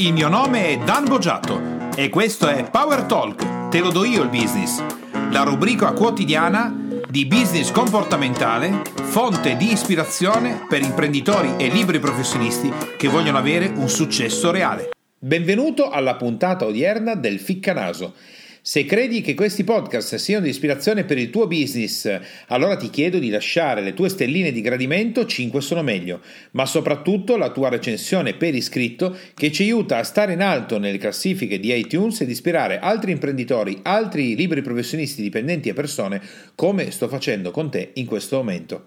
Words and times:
Il 0.00 0.14
mio 0.14 0.30
nome 0.30 0.68
è 0.68 0.78
Dan 0.78 1.04
Boggiato 1.04 1.90
e 1.94 2.08
questo 2.08 2.48
è 2.48 2.70
Power 2.70 3.02
Talk, 3.02 3.68
te 3.68 3.80
lo 3.80 3.90
do 3.90 4.02
io 4.06 4.22
il 4.22 4.30
business, 4.30 4.82
la 5.30 5.42
rubrica 5.42 5.92
quotidiana 5.92 6.74
di 7.06 7.26
business 7.26 7.70
comportamentale, 7.70 8.80
fonte 8.94 9.58
di 9.58 9.70
ispirazione 9.70 10.64
per 10.66 10.80
imprenditori 10.80 11.52
e 11.58 11.68
libri 11.68 11.98
professionisti 11.98 12.72
che 12.96 13.08
vogliono 13.08 13.36
avere 13.36 13.66
un 13.66 13.90
successo 13.90 14.50
reale. 14.50 14.88
Benvenuto 15.18 15.90
alla 15.90 16.16
puntata 16.16 16.64
odierna 16.64 17.14
del 17.14 17.38
Ficcanaso 17.38 18.14
se 18.62 18.84
credi 18.84 19.22
che 19.22 19.32
questi 19.32 19.64
podcast 19.64 20.16
siano 20.16 20.44
di 20.44 20.50
ispirazione 20.50 21.04
per 21.04 21.16
il 21.16 21.30
tuo 21.30 21.46
business, 21.46 22.20
allora 22.48 22.76
ti 22.76 22.90
chiedo 22.90 23.18
di 23.18 23.30
lasciare 23.30 23.80
le 23.80 23.94
tue 23.94 24.10
stelline 24.10 24.52
di 24.52 24.60
gradimento, 24.60 25.24
5 25.24 25.62
sono 25.62 25.82
meglio, 25.82 26.20
ma 26.50 26.66
soprattutto 26.66 27.38
la 27.38 27.52
tua 27.52 27.70
recensione 27.70 28.34
per 28.34 28.54
iscritto 28.54 29.16
che 29.32 29.50
ci 29.50 29.62
aiuta 29.62 29.96
a 29.96 30.04
stare 30.04 30.34
in 30.34 30.42
alto 30.42 30.78
nelle 30.78 30.98
classifiche 30.98 31.58
di 31.58 31.74
iTunes 31.74 32.20
ed 32.20 32.28
ispirare 32.28 32.78
altri 32.78 33.12
imprenditori, 33.12 33.78
altri 33.82 34.36
liberi 34.36 34.60
professionisti 34.60 35.22
dipendenti 35.22 35.70
e 35.70 35.72
persone 35.72 36.20
come 36.54 36.90
sto 36.90 37.08
facendo 37.08 37.50
con 37.50 37.70
te 37.70 37.92
in 37.94 38.04
questo 38.04 38.36
momento. 38.36 38.84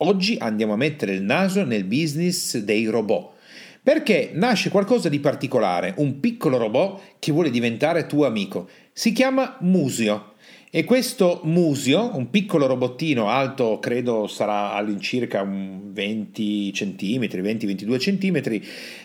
Oggi 0.00 0.36
andiamo 0.38 0.74
a 0.74 0.76
mettere 0.76 1.14
il 1.14 1.22
naso 1.22 1.64
nel 1.64 1.84
business 1.84 2.58
dei 2.58 2.84
robot 2.84 3.36
perché 3.88 4.32
nasce 4.34 4.68
qualcosa 4.68 5.08
di 5.08 5.18
particolare, 5.18 5.94
un 5.96 6.20
piccolo 6.20 6.58
robot 6.58 7.00
che 7.18 7.32
vuole 7.32 7.48
diventare 7.48 8.04
tuo 8.04 8.26
amico. 8.26 8.68
Si 8.92 9.12
chiama 9.12 9.56
Musio 9.60 10.34
e 10.70 10.84
questo 10.84 11.40
Musio, 11.44 12.14
un 12.14 12.28
piccolo 12.28 12.66
robottino 12.66 13.30
alto, 13.30 13.78
credo 13.78 14.26
sarà 14.26 14.72
all'incirca 14.74 15.42
20 15.42 16.70
cm, 16.72 17.22
20-22 17.22 17.96
cm, 17.98 18.60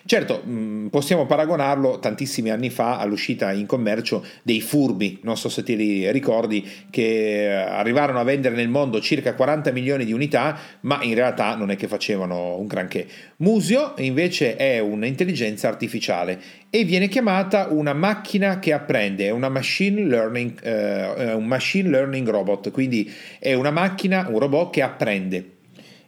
certo 0.05 0.43
mm, 0.45 0.87
possiamo 0.87 1.25
paragonarlo 1.25 1.99
tantissimi 1.99 2.49
anni 2.49 2.69
fa 2.69 2.97
all'uscita 2.97 3.53
in 3.53 3.65
commercio 3.65 4.25
dei 4.43 4.59
furbi, 4.59 5.19
non 5.23 5.37
so 5.37 5.47
se 5.47 5.63
ti 5.63 6.11
ricordi, 6.11 6.67
che 6.89 7.49
arrivarono 7.49 8.19
a 8.19 8.23
vendere 8.23 8.55
nel 8.55 8.67
mondo 8.69 8.99
circa 8.99 9.33
40 9.33 9.71
milioni 9.71 10.03
di 10.03 10.11
unità, 10.11 10.59
ma 10.81 11.01
in 11.01 11.13
realtà 11.13 11.55
non 11.55 11.71
è 11.71 11.77
che 11.77 11.87
facevano 11.87 12.57
un 12.57 12.67
granché. 12.67 13.07
Musio 13.37 13.93
invece 13.97 14.57
è 14.57 14.79
un'intelligenza 14.79 15.69
artificiale 15.69 16.41
e 16.69 16.83
viene 16.85 17.07
chiamata 17.07 17.67
una 17.69 17.93
macchina 17.93 18.57
che 18.57 18.73
apprende, 18.73 19.27
è 19.27 19.29
una 19.29 19.49
machine 19.49 20.05
learning, 20.05 20.59
eh, 20.63 21.33
un 21.33 21.45
machine 21.53 21.89
learning 21.89 22.27
robot, 22.27 22.71
quindi 22.71 23.11
è 23.39 23.53
una 23.53 23.71
macchina, 23.71 24.27
un 24.29 24.39
robot 24.39 24.73
che 24.73 24.81
apprende. 24.81 25.49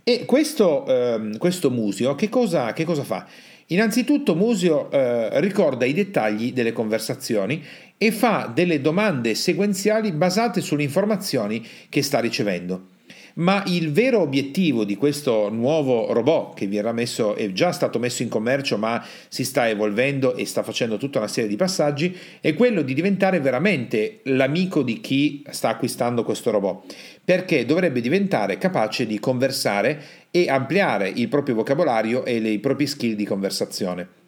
E 0.03 0.25
questo, 0.25 0.85
eh, 0.87 1.37
questo 1.37 1.71
Musio 1.71 2.15
che 2.15 2.29
cosa, 2.29 2.73
che 2.73 2.83
cosa, 2.83 3.03
fa? 3.03 3.25
Innanzitutto 3.67 4.35
Musio 4.35 4.91
eh, 4.91 5.39
ricorda 5.39 5.85
i 5.85 5.93
dettagli 5.93 6.53
delle 6.53 6.73
conversazioni 6.73 7.63
e 7.97 8.11
fa 8.11 8.51
delle 8.53 8.81
domande 8.81 9.33
sequenziali 9.33 10.11
basate 10.11 10.61
sulle 10.61 10.83
informazioni 10.83 11.65
che 11.89 12.03
sta 12.03 12.19
ricevendo. 12.19 12.93
Ma 13.37 13.63
il 13.67 13.91
vero 13.91 14.21
obiettivo 14.21 14.85
di 14.85 14.95
questo 14.95 15.49
nuovo 15.49 16.13
robot 16.13 16.55
che 16.55 16.69
verrà 16.69 16.93
messo, 16.93 17.35
è 17.35 17.51
già 17.51 17.73
stato 17.73 17.99
messo 17.99 18.23
in 18.23 18.29
commercio 18.29 18.77
ma 18.77 19.05
si 19.27 19.43
sta 19.43 19.67
evolvendo 19.67 20.35
e 20.35 20.45
sta 20.45 20.63
facendo 20.63 20.95
tutta 20.95 21.17
una 21.17 21.27
serie 21.27 21.49
di 21.49 21.57
passaggi, 21.57 22.15
è 22.39 22.53
quello 22.53 22.81
di 22.81 22.93
diventare 22.93 23.41
veramente 23.41 24.21
l'amico 24.23 24.83
di 24.83 25.01
chi 25.01 25.43
sta 25.49 25.67
acquistando 25.69 26.23
questo 26.23 26.49
robot, 26.49 26.95
perché 27.25 27.65
dovrebbe 27.65 27.99
diventare 27.99 28.57
capace 28.57 29.05
di 29.05 29.19
conversare 29.19 30.01
e 30.31 30.47
ampliare 30.49 31.09
il 31.09 31.27
proprio 31.27 31.55
vocabolario 31.55 32.23
e 32.23 32.37
i 32.37 32.59
propri 32.59 32.87
skill 32.87 33.15
di 33.15 33.25
conversazione. 33.25 34.24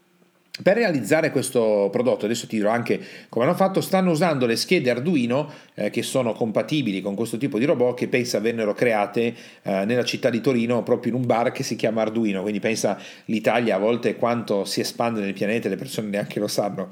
Per 0.61 0.75
realizzare 0.75 1.31
questo 1.31 1.89
prodotto, 1.91 2.25
adesso 2.25 2.47
ti 2.47 2.55
dirò 2.55 2.71
anche 2.71 2.99
come 3.29 3.45
hanno 3.45 3.53
fatto, 3.53 3.79
stanno 3.79 4.11
usando 4.11 4.45
le 4.45 4.55
schede 4.55 4.89
Arduino 4.89 5.51
eh, 5.75 5.89
che 5.89 6.01
sono 6.01 6.33
compatibili 6.33 7.01
con 7.01 7.15
questo 7.15 7.37
tipo 7.37 7.59
di 7.59 7.65
robot 7.65 7.95
che 7.95 8.07
pensa 8.07 8.39
vennero 8.39 8.73
create 8.73 9.35
eh, 9.61 9.85
nella 9.85 10.03
città 10.03 10.29
di 10.29 10.41
Torino 10.41 10.81
proprio 10.81 11.13
in 11.13 11.19
un 11.19 11.25
bar 11.27 11.51
che 11.51 11.63
si 11.63 11.75
chiama 11.75 12.01
Arduino, 12.01 12.41
quindi 12.41 12.59
pensa 12.59 12.97
l'Italia 13.25 13.75
a 13.75 13.79
volte 13.79 14.15
quanto 14.15 14.65
si 14.65 14.79
espande 14.79 15.21
nel 15.21 15.33
pianeta 15.33 15.69
le 15.69 15.75
persone 15.75 16.07
neanche 16.07 16.39
lo 16.39 16.47
sanno. 16.47 16.89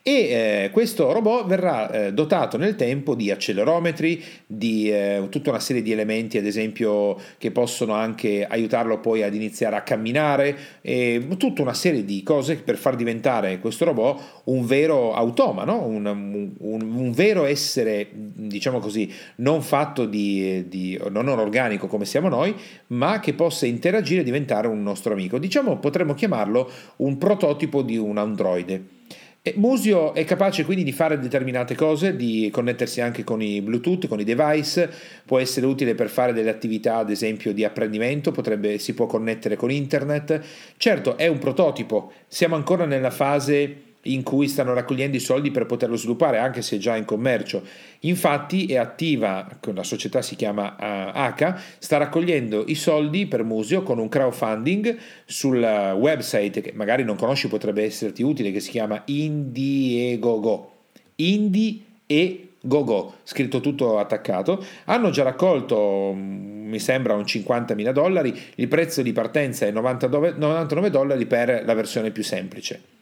E 0.00 0.12
eh, 0.12 0.70
questo 0.72 1.12
robot 1.12 1.46
verrà 1.46 1.90
eh, 1.90 2.12
dotato 2.14 2.56
nel 2.56 2.76
tempo 2.76 3.14
di 3.14 3.30
accelerometri, 3.30 4.22
di 4.46 4.90
eh, 4.90 5.26
tutta 5.28 5.50
una 5.50 5.60
serie 5.60 5.82
di 5.82 5.92
elementi, 5.92 6.38
ad 6.38 6.46
esempio, 6.46 7.20
che 7.36 7.50
possono 7.50 7.92
anche 7.92 8.46
aiutarlo 8.48 9.00
poi 9.00 9.22
ad 9.22 9.34
iniziare 9.34 9.76
a 9.76 9.82
camminare, 9.82 10.56
e 10.80 11.26
tutta 11.36 11.60
una 11.60 11.74
serie 11.74 12.06
di 12.06 12.22
cose 12.22 12.56
per 12.56 12.76
far 12.76 12.96
diventare 12.96 13.07
diventare 13.08 13.58
questo 13.58 13.86
robot 13.86 14.42
un 14.44 14.66
vero 14.66 15.14
automa, 15.14 15.64
no? 15.64 15.86
un, 15.86 16.04
un, 16.06 16.52
un, 16.58 17.12
vero 17.12 17.44
essere, 17.46 18.08
diciamo 18.12 18.78
così, 18.78 19.10
non 19.36 19.62
fatto 19.62 20.04
di, 20.04 20.68
di, 20.68 21.00
non 21.10 21.28
organico 21.28 21.86
come 21.86 22.04
siamo 22.04 22.28
noi, 22.28 22.54
ma 22.88 23.20
che 23.20 23.32
possa 23.32 23.66
interagire 23.66 24.20
e 24.20 24.24
diventare 24.24 24.68
un 24.68 24.82
nostro 24.82 25.14
amico. 25.14 25.38
Diciamo 25.38 25.78
potremmo 25.78 26.14
chiamarlo 26.14 26.70
un 26.96 27.16
prototipo 27.16 27.82
di 27.82 27.96
un 27.96 28.18
androide. 28.18 28.96
E 29.40 29.54
Musio 29.56 30.14
è 30.14 30.24
capace 30.24 30.64
quindi 30.64 30.82
di 30.82 30.92
fare 30.92 31.18
determinate 31.18 31.74
cose, 31.74 32.16
di 32.16 32.50
connettersi 32.52 33.00
anche 33.00 33.24
con 33.24 33.40
i 33.40 33.62
Bluetooth, 33.62 34.06
con 34.06 34.20
i 34.20 34.24
device, 34.24 34.90
può 35.24 35.38
essere 35.38 35.64
utile 35.64 35.94
per 35.94 36.08
fare 36.08 36.32
delle 36.32 36.50
attività 36.50 36.96
ad 36.96 37.10
esempio 37.10 37.52
di 37.52 37.64
apprendimento, 37.64 38.32
potrebbe, 38.32 38.78
si 38.78 38.94
può 38.94 39.06
connettere 39.06 39.56
con 39.56 39.70
internet. 39.70 40.40
Certo, 40.76 41.16
è 41.16 41.28
un 41.28 41.38
prototipo, 41.38 42.12
siamo 42.26 42.56
ancora 42.56 42.84
nella 42.84 43.10
fase 43.10 43.87
in 44.12 44.22
cui 44.22 44.48
stanno 44.48 44.74
raccogliendo 44.74 45.16
i 45.16 45.20
soldi 45.20 45.50
per 45.50 45.66
poterlo 45.66 45.96
sviluppare, 45.96 46.38
anche 46.38 46.62
se 46.62 46.78
già 46.78 46.96
in 46.96 47.04
commercio. 47.04 47.62
Infatti 48.00 48.66
è 48.66 48.76
attiva, 48.76 49.46
la 49.72 49.82
società 49.82 50.22
si 50.22 50.36
chiama 50.36 50.76
uh, 50.78 51.52
sta 51.78 51.96
raccogliendo 51.96 52.64
i 52.66 52.74
soldi 52.74 53.26
per 53.26 53.44
Museo 53.44 53.82
con 53.82 53.98
un 53.98 54.08
crowdfunding 54.08 54.96
sul 55.24 55.58
website 55.58 56.60
che 56.60 56.72
magari 56.74 57.04
non 57.04 57.16
conosci, 57.16 57.48
potrebbe 57.48 57.84
esserti 57.84 58.22
utile, 58.22 58.52
che 58.52 58.60
si 58.60 58.70
chiama 58.70 59.02
Indiegogo. 59.06 60.72
Indie 61.16 61.80
e 62.06 62.48
GoGo, 62.60 63.14
scritto 63.22 63.60
tutto 63.60 63.98
attaccato, 63.98 64.64
hanno 64.86 65.10
già 65.10 65.22
raccolto, 65.22 66.12
mm, 66.14 66.68
mi 66.68 66.78
sembra, 66.78 67.14
un 67.14 67.22
50.000 67.22 67.92
dollari, 67.92 68.36
il 68.56 68.68
prezzo 68.68 69.02
di 69.02 69.12
partenza 69.12 69.66
è 69.66 69.70
99, 69.70 70.34
99 70.36 70.90
dollari 70.90 71.26
per 71.26 71.62
la 71.64 71.74
versione 71.74 72.10
più 72.10 72.22
semplice. 72.22 72.97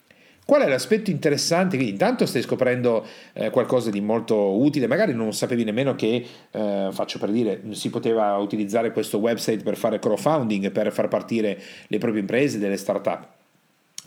Qual 0.46 0.62
è 0.62 0.68
l'aspetto 0.68 1.10
interessante? 1.10 1.74
Quindi 1.74 1.94
intanto 1.94 2.24
stai 2.24 2.40
scoprendo 2.40 3.04
eh, 3.32 3.50
qualcosa 3.50 3.90
di 3.90 4.00
molto 4.00 4.56
utile, 4.60 4.86
magari 4.86 5.12
non 5.12 5.32
sapevi 5.32 5.64
nemmeno 5.64 5.96
che, 5.96 6.24
eh, 6.52 6.88
faccio 6.92 7.18
per 7.18 7.32
dire, 7.32 7.60
si 7.70 7.90
poteva 7.90 8.36
utilizzare 8.36 8.92
questo 8.92 9.18
website 9.18 9.64
per 9.64 9.76
fare 9.76 9.98
crowdfunding, 9.98 10.70
per 10.70 10.92
far 10.92 11.08
partire 11.08 11.60
le 11.88 11.98
proprie 11.98 12.20
imprese, 12.20 12.60
delle 12.60 12.76
start-up. 12.76 13.26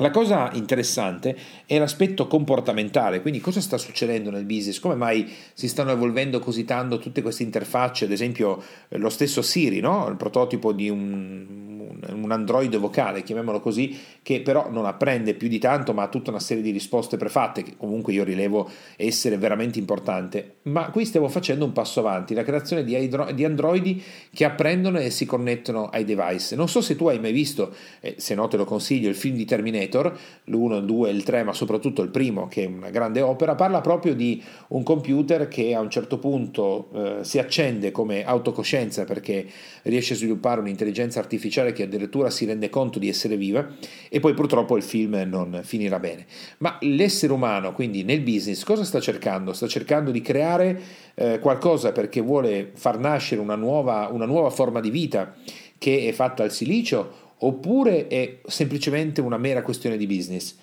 La 0.01 0.11
cosa 0.11 0.49
interessante 0.53 1.35
è 1.65 1.77
l'aspetto 1.77 2.25
comportamentale, 2.25 3.19
quindi 3.19 3.41
cosa 3.41 3.59
sta 3.59 3.77
succedendo 3.77 4.31
nel 4.31 4.45
business, 4.45 4.79
come 4.79 4.95
mai 4.95 5.29
si 5.53 5.67
stanno 5.67 5.91
evolvendo 5.91 6.39
così 6.39 6.63
tanto 6.63 6.99
tutte 6.99 7.21
queste 7.21 7.43
interfacce, 7.43 8.05
ad 8.05 8.11
esempio 8.11 8.63
eh, 8.87 8.97
lo 8.97 9.09
stesso 9.09 9.41
Siri, 9.41 9.81
no? 9.81 10.07
il 10.07 10.15
prototipo 10.15 10.71
di 10.71 10.89
un, 10.89 11.69
un 12.13 12.31
Android 12.31 12.75
vocale, 12.77 13.23
chiamiamolo 13.23 13.59
così, 13.59 13.97
che 14.21 14.41
però 14.41 14.69
non 14.71 14.85
apprende 14.85 15.33
più 15.33 15.47
di 15.47 15.59
tanto, 15.59 15.93
ma 15.93 16.03
ha 16.03 16.07
tutta 16.07 16.29
una 16.29 16.39
serie 16.39 16.63
di 16.63 16.71
risposte 16.71 17.17
prefatte, 17.17 17.63
che 17.63 17.75
comunque 17.75 18.13
io 18.13 18.23
rilevo 18.23 18.69
essere 18.95 19.37
veramente 19.37 19.79
importante. 19.79 20.57
Ma 20.63 20.89
qui 20.91 21.05
stiamo 21.05 21.27
facendo 21.27 21.65
un 21.65 21.73
passo 21.73 21.99
avanti, 21.99 22.33
la 22.33 22.43
creazione 22.43 22.83
di, 22.83 22.95
idro- 22.95 23.31
di 23.31 23.43
Androidi 23.43 24.01
che 24.33 24.45
apprendono 24.45 24.99
e 24.99 25.09
si 25.09 25.25
connettono 25.25 25.89
ai 25.89 26.05
device. 26.05 26.55
Non 26.55 26.69
so 26.69 26.81
se 26.81 26.95
tu 26.95 27.07
hai 27.07 27.19
mai 27.19 27.31
visto, 27.31 27.73
eh, 27.99 28.15
se 28.17 28.33
no 28.35 28.47
te 28.47 28.55
lo 28.57 28.65
consiglio, 28.65 29.09
il 29.09 29.15
film 29.15 29.35
di 29.35 29.45
Terminator, 29.45 29.88
l'1, 29.97 30.77
il 30.77 30.85
2 30.85 31.09
il 31.09 31.23
3, 31.23 31.43
ma 31.43 31.53
soprattutto 31.53 32.01
il 32.01 32.09
primo, 32.09 32.47
che 32.47 32.63
è 32.63 32.67
una 32.67 32.89
grande 32.89 33.21
opera, 33.21 33.55
parla 33.55 33.81
proprio 33.81 34.13
di 34.13 34.41
un 34.69 34.83
computer 34.83 35.47
che 35.47 35.73
a 35.73 35.79
un 35.79 35.89
certo 35.89 36.19
punto 36.19 36.89
eh, 36.93 37.17
si 37.21 37.39
accende 37.39 37.91
come 37.91 38.23
autocoscienza 38.23 39.05
perché 39.05 39.47
riesce 39.83 40.13
a 40.13 40.17
sviluppare 40.17 40.59
un'intelligenza 40.59 41.19
artificiale 41.19 41.71
che 41.73 41.83
addirittura 41.83 42.29
si 42.29 42.45
rende 42.45 42.69
conto 42.69 42.99
di 42.99 43.09
essere 43.09 43.37
viva 43.37 43.67
e 44.09 44.19
poi 44.19 44.33
purtroppo 44.33 44.77
il 44.77 44.83
film 44.83 45.21
non 45.25 45.61
finirà 45.63 45.99
bene. 45.99 46.25
Ma 46.59 46.77
l'essere 46.81 47.33
umano, 47.33 47.73
quindi 47.73 48.03
nel 48.03 48.21
business, 48.21 48.63
cosa 48.63 48.83
sta 48.83 48.99
cercando? 48.99 49.53
Sta 49.53 49.67
cercando 49.67 50.11
di 50.11 50.21
creare 50.21 50.81
eh, 51.15 51.39
qualcosa 51.39 51.91
perché 51.91 52.21
vuole 52.21 52.71
far 52.73 52.99
nascere 52.99 53.41
una 53.41 53.55
nuova, 53.55 54.09
una 54.11 54.25
nuova 54.25 54.49
forma 54.49 54.79
di 54.79 54.89
vita 54.89 55.35
che 55.77 56.07
è 56.07 56.11
fatta 56.11 56.43
al 56.43 56.51
silicio 56.51 57.27
oppure 57.39 58.07
è 58.07 58.39
semplicemente 58.45 59.21
una 59.21 59.37
mera 59.37 59.61
questione 59.61 59.97
di 59.97 60.07
business? 60.07 60.55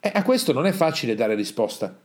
E 0.00 0.10
a 0.12 0.22
questo 0.22 0.52
non 0.52 0.66
è 0.66 0.72
facile 0.72 1.14
dare 1.14 1.34
risposta. 1.34 1.96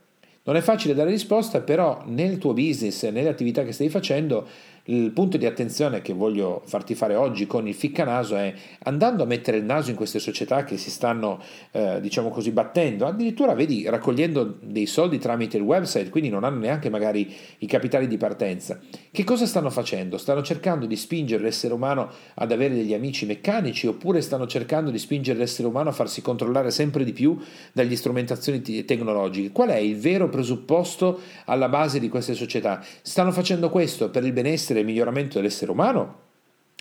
Non 0.44 0.56
è 0.56 0.62
facile 0.62 0.94
dare 0.94 1.10
risposta, 1.10 1.60
però 1.60 2.04
nel 2.06 2.38
tuo 2.38 2.54
business, 2.54 3.04
nelle 3.10 3.28
attività 3.28 3.64
che 3.64 3.74
stai 3.74 3.90
facendo, 3.90 4.48
il 4.90 5.12
punto 5.12 5.38
di 5.38 5.46
attenzione 5.46 6.02
che 6.02 6.14
voglio 6.14 6.62
farti 6.66 6.96
fare 6.96 7.16
oggi 7.16 7.46
con 7.46 7.68
il 7.68 7.74
ficcanaso 7.74 8.36
è 8.36 8.54
andando 8.84 9.24
a 9.24 9.26
mettere 9.26 9.58
il 9.58 9.64
naso 9.64 9.90
in 9.90 9.96
queste 9.96 10.20
società 10.20 10.64
che 10.64 10.78
si 10.78 10.90
stanno, 10.90 11.42
eh, 11.72 12.00
diciamo 12.00 12.30
così, 12.30 12.52
battendo, 12.52 13.06
addirittura 13.06 13.54
vedi 13.54 13.88
raccogliendo 13.88 14.58
dei 14.62 14.86
soldi 14.86 15.18
tramite 15.18 15.58
il 15.58 15.64
website, 15.64 16.10
quindi 16.10 16.30
non 16.30 16.44
hanno 16.44 16.60
neanche 16.60 16.90
magari 16.90 17.34
i 17.60 17.68
capitali 17.68 18.08
di 18.08 18.18
partenza. 18.18 18.80
Che 19.12 19.24
cosa 19.24 19.46
stanno 19.46 19.70
facendo? 19.70 20.18
Stanno 20.18 20.42
cercando 20.42 20.86
di 20.86 20.96
spingere 20.96 21.44
l'essere 21.44 21.74
umano 21.74 22.10
ad 22.36 22.52
avere 22.52 22.76
degli 22.76 22.94
amici 22.94 23.26
meccanici 23.26 23.88
oppure 23.88 24.22
stanno 24.22 24.48
cercando 24.48 24.90
di 24.90 25.00
spingere 25.00 25.40
l'essere 25.40 25.68
umano 25.68 25.90
a 25.90 25.94
farsi 25.94 26.22
controllare 26.22 26.72
sempre 26.72 27.04
di 27.04 27.12
più 27.12 27.38
dagli 27.74 27.96
strumentazioni 27.96 28.62
tecnologiche? 28.62 29.52
Qual 29.52 29.70
è 29.70 29.78
il 29.78 29.98
vero 29.98 30.30
presupposto 30.30 31.20
alla 31.46 31.68
base 31.68 32.00
di 32.00 32.08
queste 32.08 32.36
società? 32.36 32.82
Stanno 33.02 33.32
facendo 33.32 33.70
questo 33.70 34.10
per 34.10 34.24
il 34.24 34.32
benessere 34.32 34.77
essere 34.78 34.80
il 34.80 34.86
miglioramento 34.86 35.38
dell'essere 35.40 35.72
umano? 35.72 36.26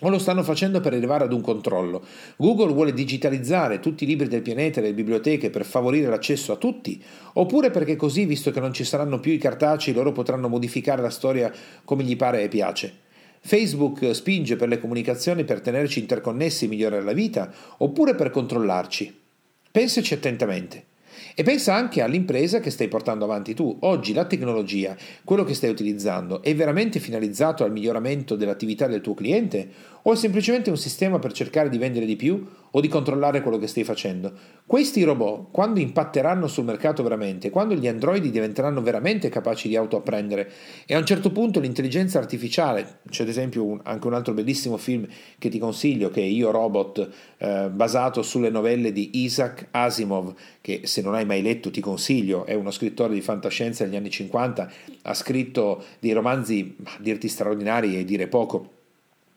O 0.02 0.10
lo 0.10 0.18
stanno 0.18 0.42
facendo 0.42 0.80
per 0.80 0.92
arrivare 0.92 1.24
ad 1.24 1.32
un 1.32 1.40
controllo? 1.40 2.04
Google 2.36 2.74
vuole 2.74 2.92
digitalizzare 2.92 3.80
tutti 3.80 4.04
i 4.04 4.06
libri 4.06 4.28
del 4.28 4.42
pianeta 4.42 4.80
e 4.80 4.82
le 4.82 4.92
biblioteche 4.92 5.48
per 5.48 5.64
favorire 5.64 6.08
l'accesso 6.08 6.52
a 6.52 6.56
tutti? 6.56 7.02
Oppure 7.34 7.70
perché 7.70 7.96
così, 7.96 8.26
visto 8.26 8.50
che 8.50 8.60
non 8.60 8.74
ci 8.74 8.84
saranno 8.84 9.20
più 9.20 9.32
i 9.32 9.38
cartacei, 9.38 9.94
loro 9.94 10.12
potranno 10.12 10.48
modificare 10.48 11.00
la 11.00 11.10
storia 11.10 11.50
come 11.84 12.04
gli 12.04 12.16
pare 12.16 12.42
e 12.42 12.48
piace? 12.48 13.04
Facebook 13.40 14.14
spinge 14.14 14.56
per 14.56 14.68
le 14.68 14.78
comunicazioni 14.78 15.44
per 15.44 15.60
tenerci 15.60 16.00
interconnessi 16.00 16.66
e 16.66 16.68
migliorare 16.68 17.02
la 17.02 17.12
vita, 17.12 17.50
oppure 17.78 18.14
per 18.14 18.30
controllarci? 18.30 19.18
Pensaci 19.70 20.12
attentamente. 20.12 20.84
E 21.38 21.42
pensa 21.42 21.74
anche 21.74 22.00
all'impresa 22.00 22.60
che 22.60 22.70
stai 22.70 22.88
portando 22.88 23.26
avanti 23.26 23.52
tu. 23.52 23.76
Oggi 23.80 24.14
la 24.14 24.24
tecnologia, 24.24 24.96
quello 25.22 25.44
che 25.44 25.52
stai 25.52 25.68
utilizzando, 25.68 26.40
è 26.40 26.54
veramente 26.54 26.98
finalizzato 26.98 27.62
al 27.62 27.72
miglioramento 27.72 28.36
dell'attività 28.36 28.86
del 28.86 29.02
tuo 29.02 29.12
cliente 29.12 29.68
o 30.08 30.12
è 30.12 30.16
semplicemente 30.16 30.70
un 30.70 30.76
sistema 30.76 31.18
per 31.18 31.32
cercare 31.32 31.68
di 31.68 31.78
vendere 31.78 32.06
di 32.06 32.14
più 32.14 32.46
o 32.70 32.80
di 32.80 32.86
controllare 32.86 33.40
quello 33.40 33.58
che 33.58 33.66
stai 33.66 33.82
facendo? 33.82 34.32
Questi 34.64 35.02
robot, 35.02 35.48
quando 35.50 35.80
impatteranno 35.80 36.46
sul 36.46 36.64
mercato 36.64 37.02
veramente, 37.02 37.50
quando 37.50 37.74
gli 37.74 37.88
androidi 37.88 38.30
diventeranno 38.30 38.82
veramente 38.82 39.28
capaci 39.28 39.66
di 39.66 39.74
autoapprendere 39.74 40.48
e 40.86 40.94
a 40.94 40.98
un 40.98 41.06
certo 41.06 41.32
punto 41.32 41.58
l'intelligenza 41.58 42.20
artificiale, 42.20 43.00
c'è 43.10 43.24
ad 43.24 43.28
esempio 43.28 43.64
un, 43.64 43.80
anche 43.82 44.06
un 44.06 44.14
altro 44.14 44.32
bellissimo 44.32 44.76
film 44.76 45.08
che 45.38 45.48
ti 45.48 45.58
consiglio 45.58 46.08
che 46.10 46.20
è 46.20 46.24
Io 46.24 46.52
Robot, 46.52 47.08
eh, 47.38 47.68
basato 47.72 48.22
sulle 48.22 48.50
novelle 48.50 48.92
di 48.92 49.10
Isaac 49.24 49.68
Asimov, 49.72 50.34
che 50.60 50.82
se 50.84 51.02
non 51.02 51.14
hai 51.14 51.24
mai 51.24 51.42
letto 51.42 51.72
ti 51.72 51.80
consiglio, 51.80 52.46
è 52.46 52.54
uno 52.54 52.70
scrittore 52.70 53.12
di 53.12 53.20
fantascienza 53.20 53.82
degli 53.82 53.96
anni 53.96 54.10
50, 54.10 54.70
ha 55.02 55.14
scritto 55.14 55.82
dei 55.98 56.12
romanzi, 56.12 56.76
a 56.84 56.96
dirti 57.00 57.26
straordinari 57.26 57.98
e 57.98 58.04
dire 58.04 58.28
poco 58.28 58.74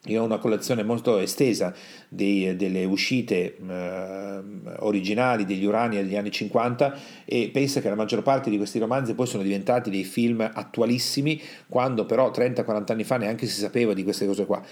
io 0.06 0.22
ho 0.22 0.26
una 0.26 0.38
collezione 0.38 0.84
molto 0.84 1.18
estesa 1.18 1.74
dei, 2.08 2.56
delle 2.56 2.86
uscite 2.86 3.58
eh, 3.58 4.42
originali 4.78 5.44
degli 5.44 5.66
Urania 5.66 6.02
degli 6.02 6.16
anni 6.16 6.32
50 6.32 6.98
e 7.26 7.50
penso 7.52 7.82
che 7.82 7.90
la 7.90 7.96
maggior 7.96 8.24
parte 8.24 8.50
di 8.50 8.56
questi 8.56 8.80
romanzi 8.80 9.14
poi 9.14 9.28
sono 9.28 9.44
diventati 9.44 9.90
dei 9.90 10.06
film 10.06 10.50
attualissimi, 10.54 11.42
quando 11.68 12.06
però 12.06 12.32
30-40 12.32 12.92
anni 12.94 13.04
fa 13.04 13.18
neanche 13.18 13.46
si 13.46 13.60
sapeva 13.60 13.94
di 13.94 14.04
queste 14.04 14.26
cose 14.26 14.46
qua. 14.46 14.64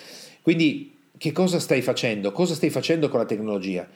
Quindi 0.41 0.95
che 1.17 1.31
cosa 1.33 1.59
stai 1.59 1.81
facendo? 1.81 2.31
Cosa 2.31 2.53
stai 2.53 2.69
facendo 2.69 3.09
con 3.09 3.19
la 3.19 3.25
tecnologia? 3.25 3.87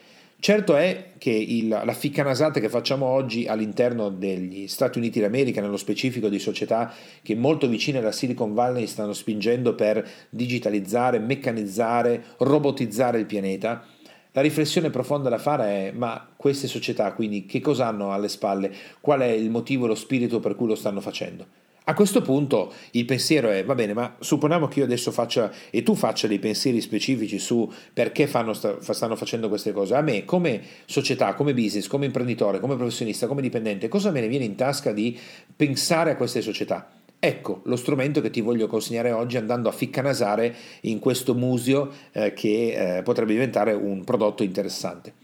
Certo 0.42 0.74
è 0.74 1.12
che 1.18 1.30
il, 1.30 1.68
la 1.68 1.92
ficcanasata 1.92 2.58
che 2.58 2.68
facciamo 2.68 3.06
oggi 3.06 3.46
all'interno 3.46 4.08
degli 4.08 4.66
Stati 4.66 4.98
Uniti 4.98 5.20
d'America, 5.20 5.60
nello 5.60 5.76
specifico 5.76 6.28
di 6.28 6.40
società 6.40 6.92
che 7.22 7.36
molto 7.36 7.68
vicine 7.68 7.98
alla 7.98 8.10
Silicon 8.10 8.52
Valley 8.52 8.88
stanno 8.88 9.12
spingendo 9.12 9.76
per 9.76 10.04
digitalizzare, 10.30 11.20
meccanizzare, 11.20 12.24
robotizzare 12.38 13.20
il 13.20 13.26
pianeta, 13.26 13.86
la 14.32 14.40
riflessione 14.40 14.90
profonda 14.90 15.28
da 15.28 15.38
fare 15.38 15.64
è 15.64 15.92
ma 15.92 16.28
queste 16.34 16.66
società 16.66 17.12
quindi 17.12 17.46
che 17.46 17.60
cosa 17.60 17.86
hanno 17.86 18.10
alle 18.10 18.28
spalle? 18.28 18.74
Qual 19.00 19.20
è 19.20 19.26
il 19.26 19.48
motivo, 19.48 19.86
lo 19.86 19.94
spirito 19.94 20.40
per 20.40 20.56
cui 20.56 20.66
lo 20.66 20.74
stanno 20.74 21.00
facendo? 21.00 21.61
A 21.84 21.94
questo 21.94 22.22
punto 22.22 22.72
il 22.92 23.04
pensiero 23.04 23.50
è, 23.50 23.64
va 23.64 23.74
bene, 23.74 23.92
ma 23.92 24.14
supponiamo 24.20 24.68
che 24.68 24.78
io 24.78 24.84
adesso 24.84 25.10
faccia 25.10 25.50
e 25.68 25.82
tu 25.82 25.96
faccia 25.96 26.28
dei 26.28 26.38
pensieri 26.38 26.80
specifici 26.80 27.40
su 27.40 27.68
perché 27.92 28.28
fanno, 28.28 28.52
stanno 28.52 29.16
facendo 29.16 29.48
queste 29.48 29.72
cose. 29.72 29.96
A 29.96 30.00
me 30.00 30.24
come 30.24 30.62
società, 30.84 31.34
come 31.34 31.54
business, 31.54 31.88
come 31.88 32.06
imprenditore, 32.06 32.60
come 32.60 32.76
professionista, 32.76 33.26
come 33.26 33.42
dipendente, 33.42 33.88
cosa 33.88 34.12
me 34.12 34.20
ne 34.20 34.28
viene 34.28 34.44
in 34.44 34.54
tasca 34.54 34.92
di 34.92 35.18
pensare 35.56 36.12
a 36.12 36.16
queste 36.16 36.40
società? 36.40 36.88
Ecco 37.18 37.62
lo 37.64 37.76
strumento 37.76 38.20
che 38.20 38.30
ti 38.30 38.40
voglio 38.40 38.68
consegnare 38.68 39.10
oggi 39.10 39.36
andando 39.36 39.68
a 39.68 39.72
ficcanasare 39.72 40.54
in 40.82 41.00
questo 41.00 41.34
museo 41.34 41.90
eh, 42.12 42.32
che 42.32 42.98
eh, 42.98 43.02
potrebbe 43.02 43.32
diventare 43.32 43.72
un 43.72 44.04
prodotto 44.04 44.44
interessante. 44.44 45.21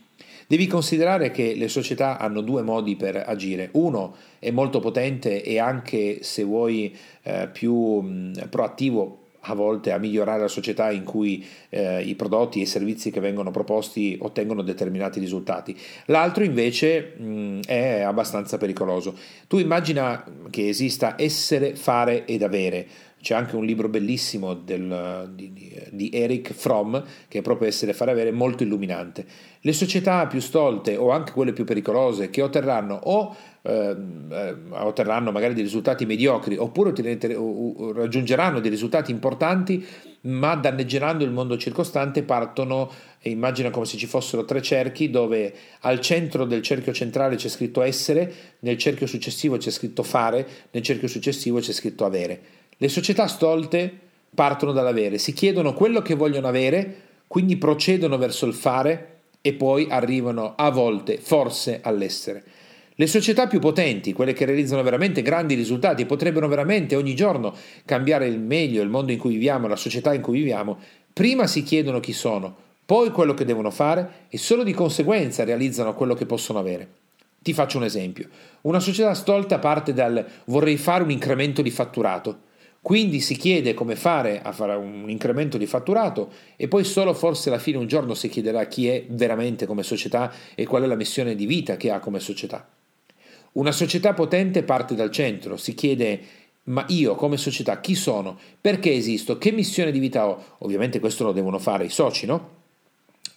Devi 0.48 0.66
considerare 0.66 1.30
che 1.30 1.54
le 1.54 1.68
società 1.68 2.16
hanno 2.16 2.40
due 2.40 2.62
modi 2.62 2.96
per 2.96 3.22
agire. 3.26 3.68
Uno 3.72 4.16
è 4.38 4.50
molto 4.50 4.80
potente 4.80 5.42
e 5.42 5.58
anche 5.58 6.22
se 6.22 6.42
vuoi 6.42 6.96
eh, 7.24 7.50
più 7.52 7.74
mh, 7.74 8.48
proattivo 8.48 9.24
a 9.40 9.54
volte 9.54 9.92
a 9.92 9.98
migliorare 9.98 10.40
la 10.40 10.48
società 10.48 10.90
in 10.90 11.04
cui 11.04 11.44
eh, 11.68 12.02
i 12.02 12.14
prodotti 12.14 12.60
e 12.60 12.62
i 12.62 12.66
servizi 12.66 13.10
che 13.10 13.20
vengono 13.20 13.50
proposti 13.50 14.16
ottengono 14.20 14.62
determinati 14.62 15.20
risultati. 15.20 15.76
L'altro 16.06 16.44
invece 16.44 17.12
mh, 17.18 17.60
è 17.66 18.00
abbastanza 18.00 18.56
pericoloso. 18.56 19.16
Tu 19.48 19.58
immagina 19.58 20.24
che 20.48 20.68
esista 20.68 21.14
essere, 21.18 21.76
fare 21.76 22.24
ed 22.24 22.42
avere. 22.42 22.86
C'è 23.20 23.34
anche 23.34 23.56
un 23.56 23.64
libro 23.64 23.88
bellissimo 23.88 24.54
del, 24.54 25.30
di, 25.34 25.52
di, 25.90 26.10
Eric 26.12 26.52
Fromm, 26.52 26.96
che 27.26 27.38
è 27.38 27.42
proprio 27.42 27.68
Essere 27.68 27.92
fare 27.92 28.10
avere, 28.10 28.30
molto 28.30 28.62
illuminante. 28.62 29.26
Le 29.60 29.72
società 29.72 30.26
più 30.26 30.40
stolte 30.40 30.96
o 30.96 31.10
anche 31.10 31.32
quelle 31.32 31.52
più 31.52 31.64
pericolose 31.64 32.30
che 32.30 32.42
otterranno 32.42 32.94
o 32.94 33.36
eh, 33.68 33.96
eh 34.30 34.56
otterranno 34.70 35.30
magari 35.30 35.54
dei 35.54 35.62
risultati 35.62 36.06
mediocri 36.06 36.56
oppure 36.56 36.92
raggiungeranno 37.94 38.60
dei 38.60 38.70
risultati 38.70 39.10
importanti 39.10 39.86
ma 40.22 40.54
danneggeranno 40.54 41.22
il 41.22 41.30
mondo 41.30 41.56
circostante 41.56 42.22
partono 42.22 42.90
e 43.20 43.30
immagina 43.30 43.70
come 43.70 43.86
se 43.86 43.96
ci 43.96 44.06
fossero 44.06 44.44
tre 44.44 44.62
cerchi 44.62 45.10
dove 45.10 45.52
al 45.80 46.00
centro 46.00 46.44
del 46.44 46.62
cerchio 46.62 46.92
centrale 46.92 47.36
c'è 47.36 47.48
scritto 47.48 47.82
essere, 47.82 48.32
nel 48.60 48.78
cerchio 48.78 49.06
successivo 49.06 49.56
c'è 49.56 49.70
scritto 49.70 50.02
fare, 50.02 50.46
nel 50.70 50.82
cerchio 50.82 51.08
successivo 51.08 51.60
c'è 51.60 51.72
scritto 51.72 52.04
avere. 52.04 52.40
Le 52.76 52.88
società 52.88 53.26
stolte 53.26 53.92
partono 54.34 54.72
dall'avere, 54.72 55.18
si 55.18 55.32
chiedono 55.32 55.74
quello 55.74 56.00
che 56.02 56.14
vogliono 56.14 56.46
avere, 56.46 57.02
quindi 57.26 57.56
procedono 57.56 58.18
verso 58.18 58.46
il 58.46 58.54
fare 58.54 59.16
e 59.40 59.52
poi 59.54 59.86
arrivano 59.88 60.54
a 60.56 60.70
volte, 60.70 61.18
forse, 61.18 61.80
all'essere. 61.82 62.42
Le 63.00 63.06
società 63.06 63.46
più 63.46 63.60
potenti, 63.60 64.12
quelle 64.12 64.32
che 64.32 64.44
realizzano 64.44 64.82
veramente 64.82 65.22
grandi 65.22 65.54
risultati, 65.54 66.04
potrebbero 66.04 66.48
veramente 66.48 66.96
ogni 66.96 67.14
giorno 67.14 67.54
cambiare 67.84 68.26
il 68.26 68.40
meglio 68.40 68.82
il 68.82 68.88
mondo 68.88 69.12
in 69.12 69.18
cui 69.18 69.34
viviamo, 69.34 69.68
la 69.68 69.76
società 69.76 70.14
in 70.14 70.20
cui 70.20 70.38
viviamo, 70.38 70.76
prima 71.12 71.46
si 71.46 71.62
chiedono 71.62 72.00
chi 72.00 72.12
sono, 72.12 72.56
poi 72.84 73.12
quello 73.12 73.34
che 73.34 73.44
devono 73.44 73.70
fare 73.70 74.24
e 74.28 74.36
solo 74.36 74.64
di 74.64 74.72
conseguenza 74.72 75.44
realizzano 75.44 75.94
quello 75.94 76.14
che 76.14 76.26
possono 76.26 76.58
avere. 76.58 76.88
Ti 77.40 77.52
faccio 77.52 77.78
un 77.78 77.84
esempio. 77.84 78.28
Una 78.62 78.80
società 78.80 79.14
stolta 79.14 79.60
parte 79.60 79.92
dal 79.92 80.26
vorrei 80.46 80.76
fare 80.76 81.04
un 81.04 81.12
incremento 81.12 81.62
di 81.62 81.70
fatturato 81.70 82.46
quindi 82.80 83.20
si 83.20 83.36
chiede 83.36 83.74
come 83.74 83.96
fare 83.96 84.40
a 84.40 84.52
fare 84.52 84.74
un 84.74 85.10
incremento 85.10 85.58
di 85.58 85.66
fatturato 85.66 86.32
e 86.56 86.68
poi 86.68 86.84
solo 86.84 87.12
forse 87.12 87.48
alla 87.48 87.58
fine 87.58 87.76
un 87.76 87.86
giorno 87.86 88.14
si 88.14 88.28
chiederà 88.28 88.64
chi 88.66 88.88
è 88.88 89.04
veramente 89.08 89.66
come 89.66 89.82
società 89.82 90.32
e 90.54 90.64
qual 90.64 90.84
è 90.84 90.86
la 90.86 90.94
missione 90.94 91.34
di 91.34 91.44
vita 91.44 91.76
che 91.76 91.90
ha 91.90 91.98
come 91.98 92.20
società. 92.20 92.66
Una 93.52 93.72
società 93.72 94.14
potente 94.14 94.62
parte 94.62 94.94
dal 94.94 95.10
centro, 95.10 95.56
si 95.56 95.74
chiede 95.74 96.20
ma 96.68 96.84
io 96.88 97.14
come 97.14 97.36
società 97.36 97.80
chi 97.80 97.94
sono? 97.94 98.38
Perché 98.60 98.92
esisto? 98.92 99.38
Che 99.38 99.52
missione 99.52 99.90
di 99.90 99.98
vita 99.98 100.28
ho? 100.28 100.56
Ovviamente 100.58 101.00
questo 101.00 101.24
lo 101.24 101.32
devono 101.32 101.58
fare 101.58 101.86
i 101.86 101.90
soci, 101.90 102.26
no? 102.26 102.56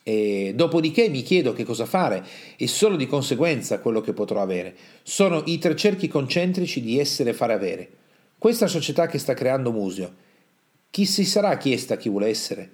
E 0.03 0.53
dopodiché 0.55 1.09
mi 1.09 1.21
chiedo 1.21 1.53
che 1.53 1.63
cosa 1.63 1.85
fare 1.85 2.25
e 2.57 2.67
solo 2.67 2.95
di 2.95 3.07
conseguenza 3.07 3.79
quello 3.79 4.01
che 4.01 4.13
potrò 4.13 4.41
avere. 4.41 4.75
Sono 5.03 5.43
i 5.45 5.59
tre 5.59 5.75
cerchi 5.75 6.07
concentrici 6.07 6.81
di 6.81 6.99
essere 6.99 7.33
fare 7.33 7.53
avere. 7.53 7.89
Questa 8.37 8.67
società 8.67 9.07
che 9.07 9.19
sta 9.19 9.33
creando 9.33 9.71
Musio, 9.71 10.13
chi 10.89 11.05
si 11.05 11.23
sarà 11.23 11.55
chiesta 11.57 11.95
chi 11.95 12.09
vuole 12.09 12.27
essere? 12.27 12.69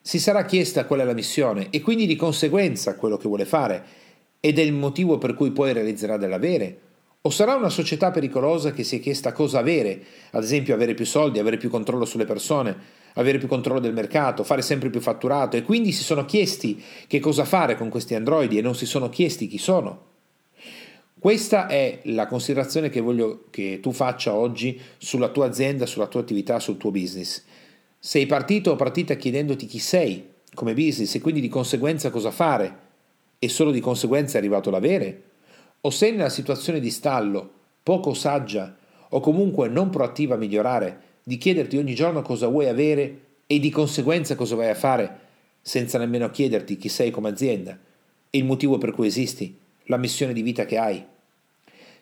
Si 0.00 0.18
sarà 0.18 0.44
chiesta 0.44 0.86
qual 0.86 1.00
è 1.00 1.04
la 1.04 1.12
missione 1.12 1.68
e 1.70 1.80
quindi 1.82 2.06
di 2.06 2.16
conseguenza 2.16 2.96
quello 2.96 3.16
che 3.16 3.28
vuole 3.28 3.44
fare 3.44 3.84
ed 4.40 4.58
è 4.58 4.62
il 4.62 4.72
motivo 4.72 5.18
per 5.18 5.34
cui 5.34 5.50
poi 5.50 5.74
realizzerà 5.74 6.16
dell'avere? 6.16 6.78
O 7.22 7.28
sarà 7.28 7.54
una 7.54 7.68
società 7.68 8.10
pericolosa 8.10 8.72
che 8.72 8.82
si 8.82 8.96
è 8.96 9.00
chiesta 9.00 9.32
cosa 9.32 9.58
avere, 9.58 10.02
ad 10.30 10.42
esempio 10.42 10.72
avere 10.72 10.94
più 10.94 11.04
soldi, 11.04 11.38
avere 11.38 11.58
più 11.58 11.68
controllo 11.68 12.06
sulle 12.06 12.24
persone, 12.24 12.74
avere 13.14 13.36
più 13.36 13.46
controllo 13.46 13.80
del 13.80 13.92
mercato, 13.92 14.42
fare 14.42 14.62
sempre 14.62 14.88
più 14.88 15.00
fatturato 15.00 15.58
e 15.58 15.62
quindi 15.62 15.92
si 15.92 16.02
sono 16.02 16.24
chiesti 16.24 16.82
che 17.06 17.20
cosa 17.20 17.44
fare 17.44 17.76
con 17.76 17.90
questi 17.90 18.14
androidi 18.14 18.56
e 18.56 18.62
non 18.62 18.74
si 18.74 18.86
sono 18.86 19.10
chiesti 19.10 19.48
chi 19.48 19.58
sono? 19.58 20.08
Questa 21.18 21.66
è 21.66 22.00
la 22.04 22.26
considerazione 22.26 22.88
che 22.88 23.02
voglio 23.02 23.44
che 23.50 23.80
tu 23.82 23.92
faccia 23.92 24.32
oggi 24.32 24.80
sulla 24.96 25.28
tua 25.28 25.44
azienda, 25.44 25.84
sulla 25.84 26.06
tua 26.06 26.20
attività, 26.20 26.58
sul 26.58 26.78
tuo 26.78 26.90
business. 26.90 27.44
Sei 27.98 28.24
partito 28.24 28.70
o 28.70 28.76
partita 28.76 29.16
chiedendoti 29.16 29.66
chi 29.66 29.78
sei 29.78 30.26
come 30.54 30.72
business 30.72 31.14
e 31.14 31.20
quindi 31.20 31.42
di 31.42 31.48
conseguenza 31.48 32.08
cosa 32.08 32.30
fare 32.30 32.88
e 33.40 33.48
solo 33.48 33.72
di 33.72 33.80
conseguenza 33.80 34.36
è 34.36 34.38
arrivato 34.38 34.70
l'avere? 34.70 35.22
O 35.80 35.90
sei 35.90 36.12
nella 36.12 36.28
situazione 36.28 36.78
di 36.78 36.90
stallo, 36.90 37.50
poco 37.82 38.14
saggia 38.14 38.76
o 39.08 39.18
comunque 39.18 39.68
non 39.68 39.90
proattiva 39.90 40.36
a 40.36 40.38
migliorare, 40.38 41.00
di 41.24 41.38
chiederti 41.38 41.76
ogni 41.76 41.94
giorno 41.96 42.22
cosa 42.22 42.46
vuoi 42.46 42.68
avere 42.68 43.20
e 43.48 43.58
di 43.58 43.70
conseguenza 43.70 44.36
cosa 44.36 44.54
vai 44.54 44.68
a 44.68 44.74
fare, 44.76 45.18
senza 45.60 45.98
nemmeno 45.98 46.30
chiederti 46.30 46.76
chi 46.76 46.88
sei 46.88 47.10
come 47.10 47.30
azienda 47.30 47.76
il 48.32 48.44
motivo 48.44 48.78
per 48.78 48.92
cui 48.92 49.08
esisti, 49.08 49.58
la 49.84 49.96
missione 49.96 50.32
di 50.32 50.42
vita 50.42 50.64
che 50.64 50.78
hai? 50.78 51.04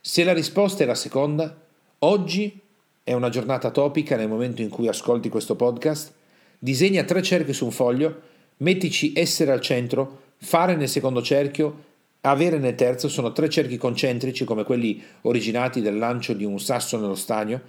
Se 0.00 0.24
la 0.24 0.34
risposta 0.34 0.82
è 0.82 0.86
la 0.86 0.94
seconda, 0.94 1.58
oggi 2.00 2.60
è 3.02 3.14
una 3.14 3.30
giornata 3.30 3.70
topica 3.70 4.14
nel 4.16 4.28
momento 4.28 4.60
in 4.60 4.68
cui 4.68 4.88
ascolti 4.88 5.30
questo 5.30 5.56
podcast, 5.56 6.12
disegna 6.58 7.04
tre 7.04 7.22
cerchi 7.22 7.54
su 7.54 7.64
un 7.64 7.70
foglio, 7.70 8.20
mettici 8.58 9.12
essere 9.14 9.52
al 9.52 9.62
centro, 9.62 10.20
fare 10.38 10.76
nel 10.76 10.88
secondo 10.88 11.22
cerchio, 11.22 11.84
avere 12.22 12.58
nel 12.58 12.74
terzo, 12.74 13.08
sono 13.08 13.32
tre 13.32 13.48
cerchi 13.48 13.76
concentrici 13.76 14.44
come 14.44 14.64
quelli 14.64 15.02
originati 15.22 15.80
dal 15.80 15.96
lancio 15.96 16.32
di 16.32 16.44
un 16.44 16.58
sasso 16.58 16.98
nello 16.98 17.14
stagno, 17.14 17.60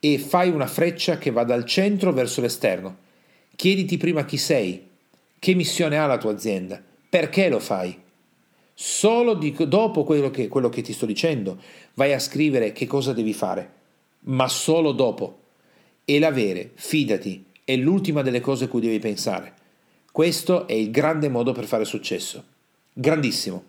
e 0.00 0.18
fai 0.18 0.50
una 0.50 0.66
freccia 0.66 1.18
che 1.18 1.30
va 1.30 1.44
dal 1.44 1.64
centro 1.64 2.12
verso 2.12 2.40
l'esterno. 2.40 2.96
Chiediti 3.56 3.96
prima 3.96 4.24
chi 4.24 4.36
sei, 4.36 4.88
che 5.38 5.54
missione 5.54 5.98
ha 5.98 6.06
la 6.06 6.18
tua 6.18 6.32
azienda, 6.32 6.82
perché 7.08 7.48
lo 7.48 7.60
fai. 7.60 7.98
Solo 8.74 9.34
di, 9.34 9.54
dopo 9.68 10.04
quello 10.04 10.30
che, 10.30 10.48
quello 10.48 10.68
che 10.68 10.82
ti 10.82 10.92
sto 10.92 11.06
dicendo 11.06 11.60
vai 11.94 12.12
a 12.12 12.18
scrivere 12.18 12.72
che 12.72 12.86
cosa 12.86 13.12
devi 13.12 13.32
fare 13.32 13.82
ma 14.24 14.48
solo 14.48 14.92
dopo. 14.92 15.40
E 16.04 16.18
l'avere, 16.18 16.72
fidati, 16.74 17.44
è 17.64 17.76
l'ultima 17.76 18.22
delle 18.22 18.40
cose 18.40 18.64
a 18.64 18.68
cui 18.68 18.80
devi 18.80 18.98
pensare. 18.98 19.54
Questo 20.14 20.68
è 20.68 20.74
il 20.74 20.92
grande 20.92 21.28
modo 21.28 21.50
per 21.50 21.64
fare 21.64 21.84
successo. 21.84 22.44
Grandissimo. 22.92 23.64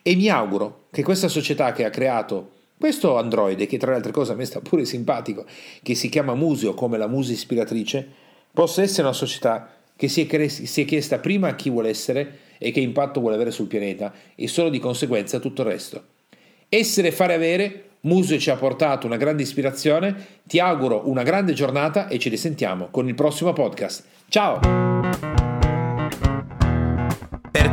E 0.00 0.16
mi 0.16 0.30
auguro 0.30 0.86
che 0.90 1.02
questa 1.02 1.28
società 1.28 1.72
che 1.72 1.84
ha 1.84 1.90
creato 1.90 2.52
questo 2.78 3.18
androide, 3.18 3.66
che 3.66 3.76
tra 3.76 3.90
le 3.90 3.98
altre 3.98 4.10
cose 4.10 4.32
a 4.32 4.34
me 4.34 4.46
sta 4.46 4.60
pure 4.60 4.86
simpatico, 4.86 5.44
che 5.82 5.94
si 5.94 6.08
chiama 6.08 6.34
Museo 6.34 6.72
come 6.72 6.96
la 6.96 7.06
musa 7.06 7.32
ispiratrice, 7.32 8.08
possa 8.50 8.80
essere 8.80 9.02
una 9.02 9.12
società 9.12 9.74
che 9.94 10.08
si 10.08 10.22
è, 10.22 10.26
cre- 10.26 10.48
si 10.48 10.80
è 10.80 10.86
chiesta 10.86 11.18
prima 11.18 11.54
chi 11.54 11.68
vuole 11.68 11.90
essere 11.90 12.38
e 12.56 12.70
che 12.70 12.80
impatto 12.80 13.20
vuole 13.20 13.34
avere 13.34 13.50
sul 13.50 13.66
pianeta 13.66 14.10
e 14.34 14.48
solo 14.48 14.70
di 14.70 14.78
conseguenza 14.78 15.38
tutto 15.38 15.60
il 15.60 15.68
resto. 15.68 16.04
Essere 16.70 17.12
fare 17.12 17.34
avere 17.34 17.88
Musio 18.00 18.38
ci 18.38 18.48
ha 18.48 18.56
portato 18.56 19.06
una 19.06 19.18
grande 19.18 19.42
ispirazione, 19.42 20.38
ti 20.44 20.60
auguro 20.60 21.10
una 21.10 21.24
grande 21.24 21.52
giornata 21.52 22.08
e 22.08 22.18
ci 22.18 22.30
risentiamo 22.30 22.88
con 22.90 23.06
il 23.06 23.14
prossimo 23.14 23.52
podcast. 23.52 24.04
Ciao! 24.30 24.89